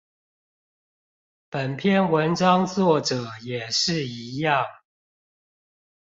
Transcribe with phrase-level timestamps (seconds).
[1.51, 4.65] 本篇文章作者也是一樣